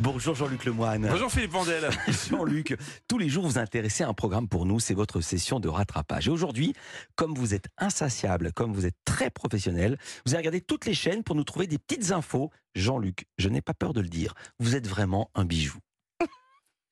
Bonjour 0.00 0.34
Jean-Luc 0.34 0.64
Lemoine. 0.64 1.06
Bonjour 1.10 1.30
Philippe 1.30 1.50
Vandel. 1.50 1.90
Jean-Luc, 2.30 2.76
tous 3.06 3.18
les 3.18 3.28
jours 3.28 3.46
vous 3.46 3.58
intéressez 3.58 4.02
à 4.02 4.08
un 4.08 4.14
programme 4.14 4.48
pour 4.48 4.64
nous, 4.64 4.80
c'est 4.80 4.94
votre 4.94 5.20
session 5.20 5.60
de 5.60 5.68
rattrapage. 5.68 6.28
Et 6.28 6.30
aujourd'hui, 6.30 6.72
comme 7.16 7.34
vous 7.34 7.52
êtes 7.54 7.66
insatiable, 7.76 8.52
comme 8.54 8.72
vous 8.72 8.86
êtes 8.86 8.96
très 9.04 9.30
professionnel, 9.30 9.98
vous 10.24 10.32
avez 10.32 10.38
regardé 10.38 10.60
toutes 10.62 10.86
les 10.86 10.94
chaînes 10.94 11.22
pour 11.22 11.34
nous 11.36 11.44
trouver 11.44 11.66
des 11.66 11.78
petites 11.78 12.12
infos. 12.12 12.50
Jean-Luc, 12.74 13.26
je 13.38 13.48
n'ai 13.50 13.60
pas 13.60 13.74
peur 13.74 13.92
de 13.92 14.00
le 14.00 14.08
dire, 14.08 14.34
vous 14.58 14.74
êtes 14.74 14.86
vraiment 14.86 15.30
un 15.34 15.44
bijou. 15.44 15.78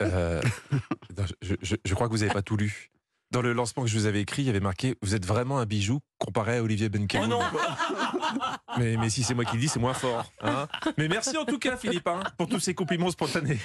Euh, 0.03 0.41
je- 1.43 1.75
je 1.85 1.95
crois 1.95 2.07
que 2.09 2.13
vous 2.13 2.19
n'avez 2.21 2.33
pas 2.33 2.43
tout 2.43 2.57
lu. 2.57 2.91
Dans 3.31 3.43
le 3.43 3.53
lancement 3.53 3.83
que 3.85 3.89
je 3.91 3.99
vous 3.99 4.07
avais 4.07 4.21
écrit, 4.23 4.43
il 4.43 4.47
y 4.47 4.51
avait 4.51 4.61
marqué 4.61 4.95
Vous 5.03 5.15
êtes 5.15 5.27
vraiment 5.27 5.59
un 5.59 5.67
bijou 5.67 6.01
comparé 6.19 6.59
à 6.59 6.63
Olivier 6.63 6.89
Benken. 6.89 7.23
Oh 7.25 7.27
non 7.27 7.41
mais, 8.79 8.97
mais 8.97 9.11
si 9.11 9.23
c'est 9.23 9.35
moi 9.35 9.45
qui 9.45 9.55
le 9.57 9.61
dis, 9.61 9.69
c'est 9.69 9.79
moins 9.81 9.95
fort. 9.95 10.31
hein. 10.43 10.67
mais 10.97 11.09
merci 11.09 11.37
en 11.37 11.45
tout 11.45 11.59
cas, 11.59 11.77
Philippe, 11.77 12.07
hein, 12.09 12.21
pour 12.37 12.49
tous 12.49 12.61
ces 12.61 12.75
compliments 12.75 13.11
spontanés. 13.11 13.59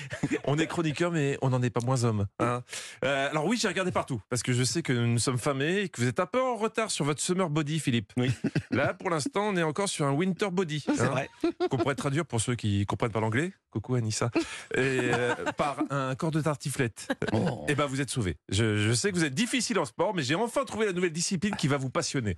On 0.45 0.57
est 0.57 0.67
chroniqueur, 0.67 1.11
mais 1.11 1.37
on 1.41 1.49
n'en 1.49 1.61
est 1.61 1.69
pas 1.69 1.81
moins 1.83 2.03
homme. 2.03 2.27
hein. 2.39 2.61
Euh, 3.03 3.29
alors 3.29 3.45
oui, 3.45 3.57
j'ai 3.59 3.67
regardé 3.67 3.91
partout, 3.91 4.21
parce 4.29 4.43
que 4.43 4.53
je 4.53 4.63
sais 4.63 4.81
que 4.81 4.93
nous 4.93 5.19
sommes 5.19 5.37
famés 5.37 5.81
et 5.81 5.89
que 5.89 6.01
vous 6.01 6.07
êtes 6.07 6.19
un 6.19 6.25
peu 6.25 6.41
en 6.41 6.55
retard 6.55 6.91
sur 6.91 7.05
votre 7.05 7.21
summer 7.21 7.49
body, 7.49 7.79
Philippe. 7.79 8.11
Oui. 8.17 8.31
Là, 8.71 8.93
pour 8.93 9.09
l'instant, 9.09 9.47
on 9.49 9.55
est 9.57 9.63
encore 9.63 9.89
sur 9.89 10.05
un 10.05 10.11
winter 10.11 10.49
body. 10.51 10.83
C'est 10.85 11.05
vrai. 11.05 11.29
Qu'on 11.69 11.77
pourrait 11.77 11.95
traduire 11.95 12.25
pour 12.25 12.39
ceux 12.41 12.55
qui 12.55 12.85
comprennent 12.85 13.11
pas 13.11 13.19
l'anglais. 13.19 13.51
Coucou 13.71 13.95
Anissa. 13.95 14.29
Et, 14.75 14.79
euh, 15.13 15.33
par 15.57 15.77
un 15.89 16.13
corps 16.15 16.29
de 16.31 16.41
tartiflette. 16.41 17.07
Oh. 17.33 17.65
Eh 17.67 17.75
ben, 17.75 17.85
vous 17.87 18.01
êtes 18.01 18.09
sauvés. 18.11 18.37
Je, 18.49 18.77
je 18.77 18.93
sais 18.93 19.11
que 19.11 19.15
vous 19.17 19.23
êtes 19.23 19.33
difficile 19.33 19.79
en 19.79 19.85
sport, 19.85 20.13
mais 20.13 20.21
j'ai 20.23 20.35
enfin 20.35 20.63
trouvé 20.63 20.85
la 20.85 20.93
nouvelle 20.93 21.11
discipline 21.11 21.55
qui 21.55 21.67
va 21.67 21.77
vous 21.77 21.89
passionner. 21.89 22.37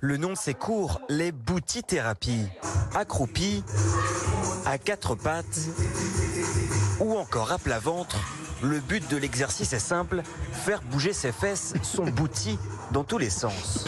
Le 0.00 0.16
nom 0.16 0.34
c'est 0.34 0.54
court, 0.54 1.00
les 1.08 1.32
boutithérapies. 1.32 2.46
Accroupi, 2.94 3.62
à 4.66 4.78
quatre 4.78 5.14
pattes 5.14 5.60
ou 7.00 7.16
encore 7.16 7.52
à 7.52 7.58
plat 7.58 7.78
ventre. 7.78 8.16
Le 8.62 8.80
but 8.80 9.08
de 9.10 9.16
l'exercice 9.16 9.72
est 9.72 9.78
simple, 9.78 10.22
faire 10.52 10.80
bouger 10.82 11.12
ses 11.12 11.32
fesses, 11.32 11.74
son 11.82 12.04
bouti, 12.04 12.58
dans 12.92 13.04
tous 13.04 13.18
les 13.18 13.30
sens. 13.30 13.84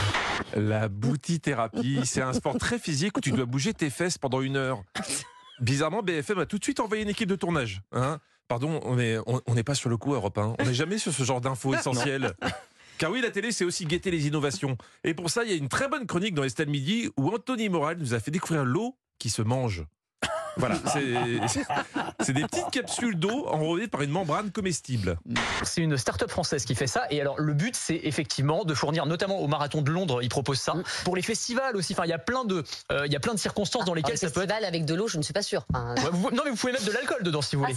La 0.55 0.89
boutithérapie, 0.89 2.01
c'est 2.05 2.21
un 2.21 2.33
sport 2.33 2.59
très 2.59 2.79
physique 2.79 3.17
où 3.17 3.21
tu 3.21 3.31
dois 3.33 3.47
bouger 3.47 3.73
tes 3.73 3.91
fesses 3.91 4.19
pendant 4.19 4.41
une 4.43 4.57
heure. 4.57 4.83
Bizarrement, 5.61 6.03
BFM 6.03 6.41
a 6.41 6.47
tout 6.47 6.59
de 6.59 6.65
suite 6.65 6.81
envoyé 6.81 7.03
une 7.03 7.09
équipe 7.09 7.29
de 7.29 7.37
tournage. 7.37 7.81
Hein 7.93 8.19
Pardon, 8.49 8.81
on 8.85 8.97
n'est 8.97 9.19
on, 9.27 9.41
on 9.47 9.55
n'est 9.55 9.65
pas 9.65 9.75
sur 9.75 9.89
le 9.89 9.97
coup, 9.97 10.15
Europe 10.15 10.39
1. 10.39 10.57
On 10.59 10.65
n'est 10.65 10.75
jamais 10.75 10.99
sur 10.99 11.13
ce 11.13 11.23
genre 11.25 11.41
d'infos 11.41 11.75
essentielles. 11.75 12.35
Car 12.99 13.11
oui, 13.11 13.21
la 13.21 13.31
télé, 13.31 13.53
c'est 13.53 13.65
aussi 13.65 13.85
guetter 13.85 14.11
les 14.11 14.27
innovations. 14.27 14.77
Et 15.05 15.13
pour 15.15 15.29
ça, 15.31 15.45
il 15.45 15.51
y 15.51 15.53
a 15.53 15.57
une 15.57 15.69
très 15.69 15.89
bonne 15.89 16.07
chronique 16.07 16.35
dans 16.35 16.45
Estelle 16.45 16.69
Midi 16.71 17.11
où 17.17 17.29
Anthony 17.29 17.69
Moral 17.69 17.99
nous 17.99 18.15
a 18.15 18.21
fait 18.21 18.31
découvrir 18.31 18.65
l'eau 18.65 18.97
qui 19.19 19.31
se 19.31 19.43
mange. 19.43 19.85
Voilà, 20.59 20.77
c'est- 20.91 22.33
des 22.33 22.41
petites 22.47 22.71
capsules 22.71 23.19
d'eau 23.19 23.47
enrobées 23.47 23.89
par 23.89 24.01
une 24.01 24.09
membrane 24.11 24.51
comestible. 24.51 25.19
C'est 25.63 25.83
une 25.83 25.99
start-up 25.99 26.31
française 26.31 26.65
qui 26.65 26.75
fait 26.75 26.87
ça. 26.87 27.03
Et 27.11 27.21
alors, 27.21 27.39
le 27.39 27.53
but, 27.53 27.77
c'est 27.77 28.01
effectivement 28.05 28.65
de 28.65 28.73
fournir, 28.73 29.05
notamment 29.05 29.39
au 29.41 29.49
marathon 29.49 29.83
de 29.83 29.91
Londres, 29.91 30.21
ils 30.23 30.31
proposent 30.31 30.59
ça. 30.61 30.73
Pour 31.05 31.15
les 31.15 31.21
festivals 31.21 31.77
aussi. 31.77 31.93
Enfin, 31.93 32.05
il 32.07 32.09
y 32.09 32.15
a 32.15 32.19
plein 32.19 32.47
de, 32.47 32.65
euh, 32.91 33.07
il 33.07 33.13
y 33.13 33.17
a 33.17 33.21
plein 33.21 33.35
de 33.35 33.39
circonstances 33.39 33.85
dans 33.85 33.93
Un 33.93 33.97
lesquelles 33.97 34.17
ça 34.17 34.31
peut 34.31 34.41
être. 34.45 34.49
festival 34.49 34.65
avec 34.65 34.87
de 34.87 34.95
l'eau, 34.95 35.09
je 35.09 35.19
ne 35.19 35.23
suis 35.23 35.35
pas 35.35 35.43
sûre. 35.43 35.67
Enfin, 35.75 35.95
Ouais, 35.97 36.11
vous- 36.11 36.31
non, 36.31 36.41
mais 36.47 36.51
vous 36.51 36.57
pouvez 36.57 36.73
mettre 36.73 36.87
de 36.87 36.93
l'alcool 36.93 37.23
dedans 37.23 37.43
si 37.43 37.57
vous 37.57 37.63
voulez. 37.63 37.75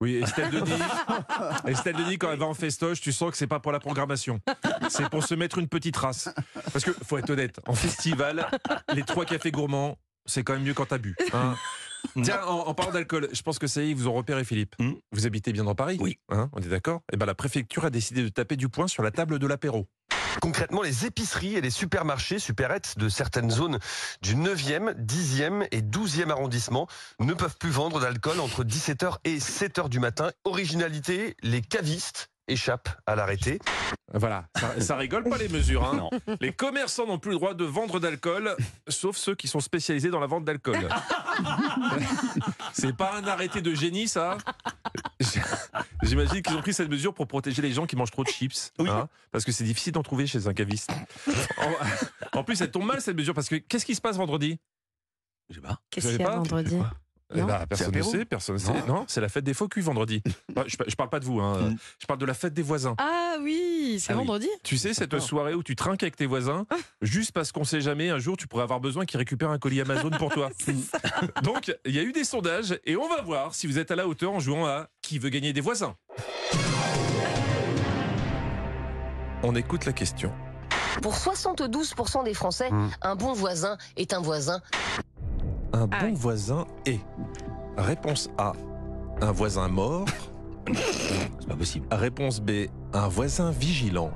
Oui, 0.00 0.16
Estelle 0.16 0.50
Denis, 0.50 0.72
Estelle 1.66 1.96
Denis, 1.96 2.18
quand 2.18 2.30
elle 2.30 2.38
va 2.38 2.46
en 2.46 2.54
festoche, 2.54 3.00
tu 3.00 3.12
sens 3.12 3.30
que 3.30 3.36
c'est 3.36 3.46
pas 3.46 3.60
pour 3.60 3.72
la 3.72 3.80
programmation. 3.80 4.40
C'est 4.90 5.08
pour 5.08 5.24
se 5.24 5.34
mettre 5.34 5.58
une 5.58 5.68
petite 5.68 5.96
race. 5.96 6.28
Parce 6.72 6.84
que, 6.84 6.90
faut 6.92 7.16
être 7.16 7.30
honnête, 7.30 7.60
en 7.66 7.74
festival, 7.74 8.46
les 8.94 9.04
trois 9.04 9.24
cafés 9.24 9.50
gourmands, 9.50 9.96
c'est 10.26 10.42
quand 10.44 10.52
même 10.52 10.64
mieux 10.64 10.74
quand 10.74 10.86
t'as 10.86 10.98
bu. 10.98 11.16
hein. 11.32 11.54
Tiens, 12.22 12.40
en, 12.46 12.68
en 12.68 12.74
parlant 12.74 12.92
d'alcool, 12.92 13.28
je 13.32 13.42
pense 13.42 13.58
que 13.58 13.66
ça 13.66 13.82
y 13.82 13.86
est, 13.86 13.90
ils 13.90 13.96
vous 13.96 14.06
ont 14.06 14.12
repéré, 14.12 14.44
Philippe. 14.44 14.76
Hmm. 14.78 14.92
Vous 15.12 15.26
habitez 15.26 15.52
bien 15.52 15.64
dans 15.64 15.74
Paris 15.74 15.96
Oui. 16.00 16.18
Hein, 16.28 16.50
on 16.52 16.60
est 16.60 16.68
d'accord 16.68 17.00
Eh 17.12 17.16
ben, 17.16 17.26
la 17.26 17.34
préfecture 17.34 17.84
a 17.84 17.90
décidé 17.90 18.22
de 18.22 18.28
taper 18.28 18.56
du 18.56 18.68
poing 18.68 18.86
sur 18.86 19.02
la 19.02 19.10
table 19.10 19.38
de 19.40 19.46
l'apéro. 19.46 19.88
Concrètement, 20.40 20.82
les 20.82 21.06
épiceries 21.06 21.54
et 21.54 21.60
les 21.60 21.70
supermarchés, 21.70 22.38
supérettes 22.38 22.98
de 22.98 23.08
certaines 23.08 23.50
zones 23.50 23.78
du 24.22 24.36
9e, 24.36 24.94
10e 24.94 25.66
et 25.70 25.82
12e 25.82 26.30
arrondissement 26.30 26.86
ne 27.20 27.34
peuvent 27.34 27.56
plus 27.58 27.70
vendre 27.70 28.00
d'alcool 28.00 28.40
entre 28.40 28.64
17h 28.64 29.16
et 29.24 29.38
7h 29.38 29.88
du 29.88 30.00
matin. 30.00 30.30
Originalité, 30.44 31.36
les 31.42 31.62
cavistes 31.62 32.30
échappent 32.48 32.88
à 33.06 33.16
l'arrêté. 33.16 33.58
Voilà, 34.14 34.44
ça, 34.56 34.80
ça 34.80 34.96
rigole 34.96 35.24
pas 35.24 35.36
les 35.36 35.48
mesures. 35.48 35.84
Hein. 35.84 35.96
Non. 35.96 36.36
Les 36.40 36.52
commerçants 36.52 37.06
n'ont 37.06 37.18
plus 37.18 37.32
le 37.32 37.36
droit 37.36 37.54
de 37.54 37.64
vendre 37.64 37.98
d'alcool, 37.98 38.54
sauf 38.88 39.16
ceux 39.16 39.34
qui 39.34 39.48
sont 39.48 39.60
spécialisés 39.60 40.10
dans 40.10 40.20
la 40.20 40.26
vente 40.26 40.44
d'alcool. 40.44 40.88
C'est 42.72 42.96
pas 42.96 43.14
un 43.16 43.26
arrêté 43.26 43.62
de 43.62 43.74
génie, 43.74 44.06
ça? 44.08 44.38
J'imagine 46.06 46.42
qu'ils 46.42 46.56
ont 46.56 46.60
pris 46.62 46.72
cette 46.74 46.88
mesure 46.90 47.12
pour 47.14 47.26
protéger 47.26 47.62
les 47.62 47.72
gens 47.72 47.86
qui 47.86 47.96
mangent 47.96 48.10
trop 48.10 48.24
de 48.24 48.28
chips. 48.28 48.72
Oui. 48.78 48.88
hein, 48.88 49.08
parce 49.32 49.44
que 49.44 49.52
c'est 49.52 49.64
difficile 49.64 49.92
d'en 49.92 50.02
trouver 50.02 50.26
chez 50.26 50.46
un 50.46 50.54
caviste. 50.54 50.90
En, 52.32 52.38
en 52.40 52.44
plus, 52.44 52.60
elle 52.60 52.70
tombe 52.70 52.86
mal 52.86 53.00
cette 53.00 53.16
mesure, 53.16 53.34
parce 53.34 53.48
que 53.48 53.56
qu'est-ce 53.56 53.84
qui 53.86 53.94
se 53.94 54.00
passe 54.00 54.16
vendredi? 54.16 54.58
Je 55.50 55.56
sais 55.56 55.60
pas. 55.60 55.80
Qu'est-ce 55.90 56.08
qu'il 56.08 56.20
y 56.20 56.24
a 56.24 56.26
pas? 56.28 56.36
vendredi? 56.36 56.76
Eh 57.34 57.42
ben, 57.42 57.66
Personne 57.68 57.92
ne 57.92 58.02
sait, 58.02 58.24
personne 58.24 58.54
ne 58.54 58.60
sait. 58.60 58.86
Non. 58.86 59.04
C'est 59.08 59.20
la 59.20 59.28
fête 59.28 59.42
des 59.42 59.52
faux 59.52 59.66
culs 59.66 59.82
vendredi. 59.82 60.22
Je, 60.68 60.76
je 60.86 60.94
parle 60.94 61.10
pas 61.10 61.18
de 61.18 61.24
vous, 61.24 61.40
hein. 61.40 61.70
Mm. 61.70 61.76
je 62.00 62.06
parle 62.06 62.20
de 62.20 62.24
la 62.24 62.34
fête 62.34 62.54
des 62.54 62.62
voisins. 62.62 62.94
Ah 62.98 63.34
oui, 63.42 63.98
c'est 64.00 64.12
Ah 64.12 64.14
oui. 64.14 64.20
vendredi? 64.20 64.48
Tu 64.62 64.78
sais, 64.78 64.94
cette 64.94 65.18
soirée 65.18 65.52
où 65.54 65.62
tu 65.64 65.74
trinques 65.76 66.02
avec 66.04 66.14
tes 66.16 66.24
voisins, 66.26 66.66
juste 67.02 67.32
parce 67.32 67.50
qu'on 67.52 67.64
sait 67.64 67.80
jamais, 67.80 68.10
un 68.10 68.18
jour, 68.20 68.36
tu 68.36 68.46
pourrais 68.46 68.62
avoir 68.62 68.78
besoin 68.80 69.04
qu'ils 69.06 69.18
récupèrent 69.18 69.50
un 69.50 69.58
colis 69.58 69.80
Amazon 69.80 70.10
pour 70.10 70.32
toi. 70.32 70.50
Donc, 71.42 71.74
il 71.84 71.94
y 71.94 71.98
a 71.98 72.02
eu 72.02 72.12
des 72.12 72.22
sondages 72.24 72.78
et 72.84 72.96
on 72.96 73.08
va 73.08 73.22
voir 73.22 73.54
si 73.56 73.66
vous 73.66 73.78
êtes 73.80 73.90
à 73.90 73.96
la 73.96 74.06
hauteur 74.06 74.32
en 74.32 74.38
jouant 74.40 74.64
à 74.66 74.88
Qui 75.06 75.20
veut 75.20 75.28
gagner 75.28 75.52
des 75.52 75.60
voisins 75.60 75.94
On 79.44 79.54
écoute 79.54 79.84
la 79.84 79.92
question. 79.92 80.32
pour 81.02 81.14
72% 81.14 82.24
des 82.24 82.34
Français, 82.34 82.70
Hmm. 82.72 82.88
un 83.02 83.14
bon 83.14 83.32
voisin 83.34 83.76
est 83.96 84.12
un 84.14 84.20
voisin. 84.20 84.60
Un 85.72 85.82
Ah 85.82 85.86
bon 86.00 86.06
oui. 86.06 86.12
voisin 86.16 86.66
est 86.86 86.98
Réponse 87.76 88.30
A. 88.38 88.54
Un 89.20 89.30
voisin 89.30 89.68
mort. 89.68 90.06
C'est 90.74 91.46
pas 91.48 91.54
possible. 91.54 91.86
Réponse 91.92 92.40
B. 92.40 92.66
Un 92.92 93.06
voisin 93.08 93.50
vigilant 93.52 94.10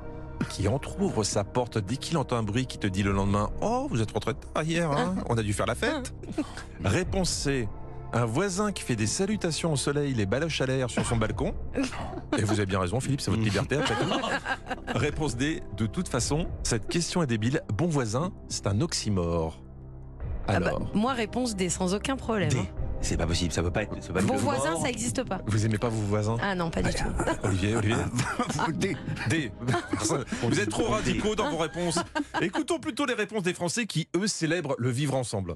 qui 0.49 0.67
entr'ouvre 0.67 1.23
sa 1.23 1.43
porte 1.45 1.77
dès 1.77 1.95
qu'il 1.97 2.17
entend 2.17 2.35
un 2.37 2.43
bruit 2.43 2.65
qui 2.65 2.79
te 2.79 2.87
dit 2.87 3.03
le 3.03 3.11
lendemain 3.13 3.49
Oh, 3.61 3.87
vous 3.89 4.01
êtes 4.01 4.11
rentré 4.11 4.33
tard 4.33 4.63
hier, 4.63 4.91
hein 4.91 5.15
on 5.29 5.37
a 5.37 5.43
dû 5.43 5.53
faire 5.53 5.67
la 5.67 5.75
fête. 5.75 6.13
Réponse 6.83 7.29
C. 7.29 7.69
Un 8.13 8.25
voisin 8.25 8.71
qui 8.73 8.83
fait 8.83 8.97
des 8.97 9.07
salutations 9.07 9.71
au 9.71 9.77
soleil, 9.77 10.13
les 10.13 10.25
baloches 10.25 10.59
à 10.61 10.65
l'air 10.65 10.89
sur 10.89 11.05
son 11.05 11.15
balcon. 11.15 11.53
Et 12.37 12.41
vous 12.43 12.53
avez 12.53 12.65
bien 12.65 12.79
raison, 12.79 12.99
Philippe, 12.99 13.21
c'est 13.21 13.31
votre 13.31 13.43
liberté 13.43 13.77
après 13.77 13.95
tout. 14.03 14.97
Réponse 14.99 15.35
D. 15.37 15.63
De 15.77 15.85
toute 15.85 16.09
façon, 16.09 16.47
cette 16.63 16.87
question 16.89 17.23
est 17.23 17.27
débile. 17.27 17.61
Bon 17.73 17.87
voisin, 17.87 18.31
c'est 18.49 18.67
un 18.67 18.81
oxymore. 18.81 19.61
Ah 20.47 20.59
bah, 20.59 20.67
Alors, 20.67 20.91
Moi, 20.95 21.13
réponse 21.13 21.55
D, 21.55 21.69
sans 21.69 21.93
aucun 21.93 22.17
problème. 22.17 22.49
D. 22.49 22.57
hein. 22.59 22.65
C'est 23.03 23.17
pas 23.17 23.25
possible, 23.25 23.51
ça 23.51 23.63
peut 23.63 23.71
pas 23.71 23.81
être. 23.83 23.95
ça 23.99 24.09
peut 24.09 24.13
pas 24.15 24.19
être 24.19 24.27
Bon 24.27 24.33
le 24.35 24.39
voisin, 24.39 24.71
mort. 24.71 24.81
ça 24.81 24.87
n'existe 24.87 25.23
pas. 25.23 25.39
vous 25.47 25.65
aimez 25.65 25.79
pas 25.79 25.89
vos 25.89 26.01
voisins 26.01 26.37
Ah 26.39 26.53
non, 26.53 26.69
pas 26.69 26.83
du 26.83 26.93
tout. 26.93 27.03
Olivier, 27.43 27.75
Olivier 27.75 27.95
D. 28.75 28.95
D. 29.27 29.51
Vous 30.43 30.59
êtes 30.59 30.69
trop 30.69 30.89
radicaux 30.89 31.33
dans 31.33 31.49
vos 31.49 31.57
réponses. 31.57 31.97
Écoutons 32.41 32.77
plutôt 32.79 33.05
les 33.07 33.15
réponses 33.15 33.41
des 33.41 33.55
Français 33.55 33.87
qui, 33.87 34.07
eux, 34.15 34.27
célèbrent 34.27 34.75
le 34.77 34.89
vivre 34.91 35.15
ensemble. 35.15 35.55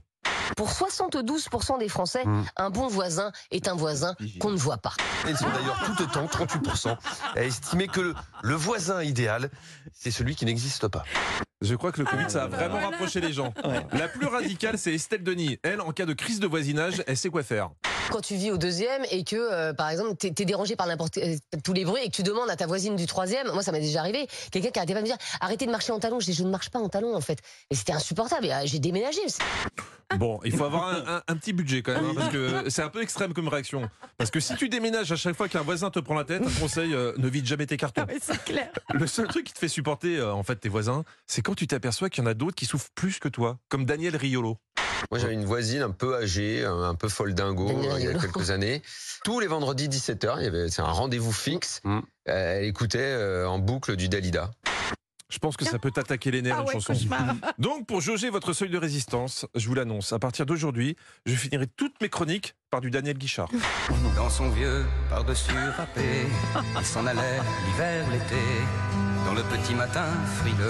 Pour 0.57 0.69
72% 0.72 1.78
des 1.79 1.89
Français, 1.89 2.23
Hmm. 2.25 2.44
un 2.57 2.69
bon 2.69 2.88
voisin 2.88 3.31
est 3.51 3.67
un 3.67 3.75
voisin 3.75 4.16
qu'on 4.39 4.51
ne 4.51 4.57
voit 4.57 4.78
pas. 4.78 4.94
Ils 5.28 5.38
sont 5.38 5.47
d'ailleurs 5.50 5.79
tout 5.85 6.03
autant, 6.03 6.25
38%, 6.25 6.97
à 7.35 7.44
estimer 7.44 7.88
que 7.88 8.01
le, 8.01 8.16
le 8.44 8.56
voisin 8.56 9.03
idéal, 9.03 9.50
c'est 9.94 10.11
celui 10.11 10.35
qui 10.35 10.45
n'existe 10.45 10.88
pas. 10.88 11.03
Je 11.61 11.73
crois 11.75 11.91
que 11.91 12.00
le 12.01 12.06
Covid, 12.06 12.29
ça 12.29 12.44
a 12.44 12.47
vraiment 12.47 12.79
rapproché 12.79 13.22
les 13.22 13.33
gens. 13.33 13.53
La 13.94 14.07
plus 14.07 14.28
radicale, 14.28 14.78
c'est 14.78 14.94
Estelle 14.94 15.23
Denis. 15.23 15.57
Elle, 15.63 15.81
en 15.81 15.91
cas 15.91 16.06
de 16.06 16.13
crise 16.13 16.39
de 16.39 16.47
voisinage, 16.47 17.03
elle 17.07 17.17
sait 17.17 17.29
quoi 17.29 17.44
faire. 17.44 17.69
Quand 18.11 18.21
tu 18.21 18.35
vis 18.35 18.51
au 18.51 18.57
deuxième 18.57 19.03
et 19.11 19.23
que, 19.23 19.35
euh, 19.35 19.73
par 19.73 19.89
exemple, 19.89 20.15
t'es 20.15 20.27
es 20.27 20.45
dérangé 20.45 20.75
par 20.75 20.88
n'importe 20.88 21.18
euh, 21.18 21.35
tous 21.63 21.74
les 21.74 21.83
bruits 21.85 22.01
et 22.03 22.09
que 22.09 22.15
tu 22.15 22.24
demandes 22.24 22.50
à 22.50 22.56
ta 22.56 22.65
voisine 22.68 22.95
du 22.95 23.07
troisième, 23.07 23.51
moi 23.51 23.62
ça 23.63 23.71
m'est 23.71 23.80
déjà 23.81 24.00
arrivé, 24.01 24.27
quelqu'un 24.51 24.69
qui 24.69 24.80
arrêtait 24.80 24.94
pas 24.94 25.00
de 25.01 25.06
me 25.06 25.09
dire 25.09 25.18
arrêtez 25.41 25.65
de 25.65 25.71
marcher 25.71 25.91
en 25.91 26.00
talons. 26.00 26.19
Je 26.19 26.25
dis 26.27 26.33
je 26.33 26.44
ne 26.44 26.50
marche 26.50 26.69
pas 26.69 26.80
en 26.80 26.88
talons 26.88 27.15
en 27.15 27.21
fait. 27.21 27.39
Et 27.71 27.75
c'était 27.75 27.94
insupportable. 27.94 28.45
Et, 28.45 28.53
euh, 28.53 28.62
J'ai 28.65 28.80
déménagé. 28.80 29.19
Bon, 30.18 30.39
il 30.45 30.56
faut 30.56 30.63
avoir 30.65 30.88
un, 30.88 31.15
un- 31.18 31.24
un 31.27 31.35
petit 31.35 31.51
budget 31.51 31.81
quand 31.81 31.94
même, 31.94 32.06
hein, 32.06 32.13
parce 32.15 32.30
que 32.31 32.63
c'est 32.69 32.83
un 32.83 32.89
peu 32.89 33.01
extrême 33.01 33.33
comme 33.33 33.47
réaction. 33.47 33.89
Parce 34.18 34.30
que 34.30 34.39
si 34.39 34.56
tu 34.56 34.69
déménages 34.69 35.12
à 35.12 35.15
chaque 35.15 35.35
fois 35.35 35.50
qu'un 35.50 35.63
voisin 35.63 35.89
te 35.89 36.00
prend 36.00 36.13
la 36.13 36.24
tête, 36.24 36.44
un 36.45 36.59
conseil, 36.62 36.94
euh, 36.94 37.12
ne 37.18 37.27
vide 37.27 37.45
jamais 37.47 37.65
tes 37.65 37.75
cartons. 37.75 38.06
Oui, 38.07 38.19
c'est 38.21 38.41
clair. 38.45 38.69
Le 38.94 39.07
seul 39.07 39.27
truc 39.27 39.45
qui 39.47 39.53
te 39.53 39.57
fait 39.59 39.68
supporter, 39.68 40.18
euh, 40.18 40.31
en 40.31 40.44
fait, 40.44 40.57
tes 40.57 40.69
voisins, 40.69 41.03
c'est 41.25 41.41
quand 41.41 41.56
tu 41.56 41.65
t'aperçois 41.65 42.09
qu'il 42.12 42.24
y 42.24 42.27
en 42.27 42.30
a 42.30 42.35
d'autres 42.35 42.56
qui 42.56 42.65
souffrent 42.68 42.91
plus 42.94 43.18
que 43.19 43.27
toi, 43.27 43.57
comme 43.68 43.83
Daniel 43.85 44.15
Riolo. 44.15 44.57
Moi, 45.12 45.19
j'avais 45.19 45.34
une 45.34 45.46
voisine 45.46 45.81
un 45.81 45.92
peu 45.92 46.16
âgée, 46.16 46.66
un 46.66 46.96
peu 46.96 47.10
folle 47.10 47.34
dingo, 47.34 47.68
Daniel 47.68 47.94
il 48.00 48.06
y 48.06 48.07
a 48.07 48.13
quelques 48.19 48.50
années. 48.52 48.81
Tous 49.24 49.40
les 49.40 49.48
vendredis 49.48 49.88
17h, 49.88 50.36
il 50.40 50.44
y 50.44 50.48
avait 50.48 50.69
c'est 50.69 50.81
un 50.81 50.86
rendez-vous 50.92 51.31
fixe. 51.31 51.81
Mm. 51.84 52.00
Euh, 52.30 52.57
Elle 52.60 52.66
écoutait 52.66 53.00
euh, 53.00 53.48
en 53.48 53.60
boucle 53.60 53.96
du 53.96 54.10
Dalida. 54.10 54.52
Je 55.30 55.40
pense 55.40 55.57
que 55.57 55.66
ça 55.66 55.80
peut 55.80 55.90
t'attaquer 55.92 56.30
les 56.31 56.42
nerfs, 56.44 56.56
Ah 56.60 56.62
une 56.62 56.68
ouais, 56.68 56.74
chanson. 56.74 56.94
cauchemar. 56.94 57.36
Donc, 57.57 57.88
pour 57.88 58.00
jauger 58.00 58.30
votre 58.30 58.54
seuil 58.54 58.69
de 58.69 58.78
résistance, 58.78 59.46
je 59.56 59.68
vous 59.68 59.74
l'annonce, 59.74 60.13
à 60.13 60.19
partir 60.19 60.46
d'aujourd'hui, 60.46 60.96
je 61.25 61.34
finirai 61.36 61.66
toutes 61.68 62.00
mes 62.00 62.10
chroniques 62.10 62.56
par 62.69 62.80
du 62.80 62.92
Daniel 62.92 63.18
Guichard. 63.18 63.50
Dans 64.16 64.30
son 64.30 64.50
vieux 64.50 64.86
par-dessus 65.10 65.52
râpé, 65.75 66.02
il 66.80 66.86
s'en 66.86 67.06
allait 67.07 67.40
l'hiver, 67.68 68.06
l'été, 68.12 68.42
dans 69.25 69.34
le 69.34 69.42
petit 69.44 69.74
matin 69.74 70.06
frileux. 70.38 70.69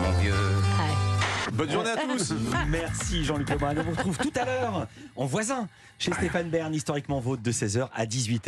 Mon 0.00 0.10
vieux. 0.18 0.55
Bonne 1.56 1.70
journée 1.70 1.90
à 1.90 1.96
tous 1.96 2.34
Merci 2.68 3.24
Jean-Luc 3.24 3.48
Lebrun. 3.48 3.74
On 3.78 3.82
vous 3.82 3.90
retrouve 3.92 4.18
tout 4.18 4.32
à 4.34 4.44
l'heure 4.44 4.86
en 5.16 5.24
voisin 5.24 5.68
chez 5.98 6.12
Stéphane 6.12 6.50
Bern, 6.50 6.74
historiquement 6.74 7.18
vôtre 7.18 7.42
de 7.42 7.50
16h 7.50 7.88
à 7.94 8.04
18h. 8.04 8.40